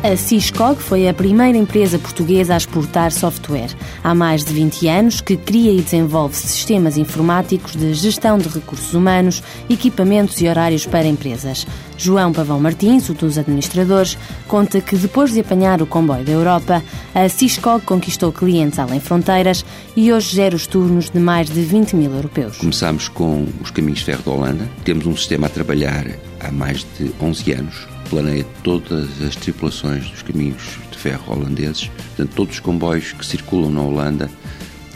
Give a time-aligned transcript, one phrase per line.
[0.00, 3.70] A Ciscog foi a primeira empresa portuguesa a exportar software.
[4.02, 8.94] Há mais de 20 anos que cria e desenvolve sistemas informáticos de gestão de recursos
[8.94, 11.66] humanos, equipamentos e horários para empresas.
[11.96, 14.16] João Pavão Martins, um dos administradores,
[14.46, 16.80] conta que depois de apanhar o comboio da Europa,
[17.12, 19.64] a Ciscog conquistou clientes além fronteiras
[19.96, 22.58] e hoje gera os turnos de mais de 20 mil europeus.
[22.58, 24.70] Começamos com os caminhos de ferro da Holanda.
[24.84, 26.06] Temos um sistema a trabalhar
[26.38, 31.88] há mais de 11 anos planeia todas as tripulações dos caminhos de ferro holandeses.
[31.88, 34.30] Portanto, todos os comboios que circulam na Holanda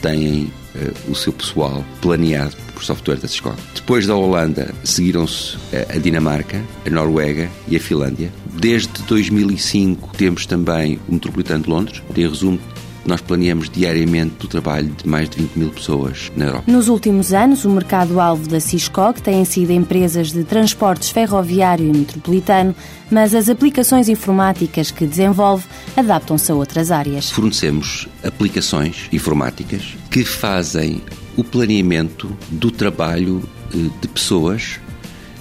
[0.01, 3.55] têm uh, o seu pessoal planeado por software da Cisco.
[3.75, 8.33] Depois da Holanda, seguiram-se eh, a Dinamarca, a Noruega e a Finlândia.
[8.55, 12.03] Desde 2005 temos também o Metropolitano de Londres.
[12.17, 12.59] Em resumo,
[13.05, 16.71] nós planeamos diariamente o trabalho de mais de 20 mil pessoas na Europa.
[16.71, 22.75] Nos últimos anos, o mercado-alvo da Ciscoc tem sido empresas de transportes ferroviário e metropolitano,
[23.11, 25.65] mas as aplicações informáticas que desenvolve
[25.97, 27.31] adaptam-se a outras áreas.
[27.31, 31.03] Fornecemos aplicações informáticas que fazem
[31.37, 33.43] o planeamento do trabalho
[33.75, 34.79] eh, de pessoas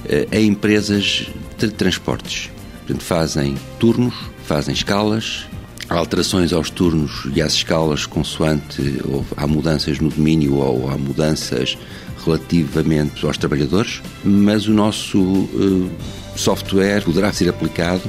[0.06, 2.50] eh, em empresas de transportes.
[2.80, 5.48] Portanto, fazem turnos, fazem escalas,
[5.92, 10.98] Há alterações aos turnos e às escalas consoante ou há mudanças no domínio ou há
[10.98, 11.78] mudanças
[12.24, 15.92] relativamente aos trabalhadores, mas o nosso uh,
[16.34, 18.04] software poderá ser aplicado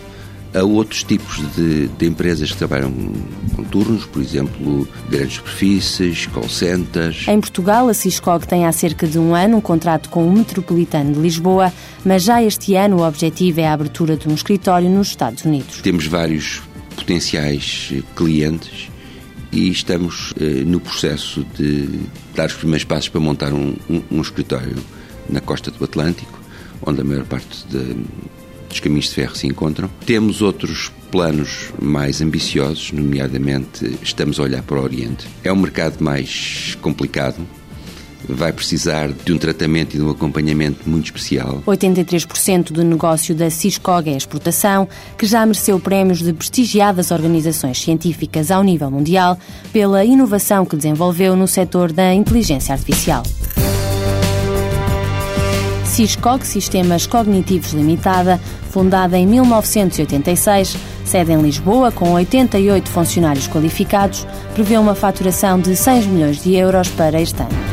[0.55, 2.93] a outros tipos de, de, empresas que trabalham
[3.57, 7.27] com turnos, por exemplo, grandes superfícies, call centers.
[7.27, 11.15] Em Portugal, a Ciscog tem há cerca de um ano um contrato com o Metropolitano
[11.15, 11.73] de Lisboa,
[12.05, 15.81] mas já este ano o objetivo é a abertura de um escritório nos Estados Unidos.
[15.81, 16.63] Temos vários
[17.03, 18.89] potenciais clientes
[19.51, 21.89] e estamos eh, no processo de
[22.35, 24.77] dar os primeiros passos para montar um, um, um escritório
[25.29, 26.41] na costa do Atlântico,
[26.81, 27.97] onde a maior parte de,
[28.69, 29.91] dos caminhos de ferro se encontram.
[30.07, 35.27] Temos outros planos mais ambiciosos, nomeadamente estamos a olhar para o Oriente.
[35.45, 37.37] É um mercado mais complicado,
[38.29, 41.63] vai precisar de um tratamento e de um acompanhamento muito especial.
[41.67, 48.51] 83% do negócio da Ciscog é exportação, que já mereceu prémios de prestigiadas organizações científicas
[48.51, 49.39] ao nível mundial
[49.73, 53.23] pela inovação que desenvolveu no setor da inteligência artificial.
[55.93, 58.41] Ciscog Sistemas Cognitivos Limitada,
[58.71, 66.07] fundada em 1986, sede em Lisboa, com 88 funcionários qualificados, prevê uma faturação de 6
[66.07, 67.72] milhões de euros para este ano.